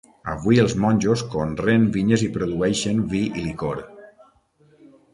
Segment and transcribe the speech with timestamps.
[0.35, 3.87] Avui els monjos conreen vinyes i produeixen vi i licor.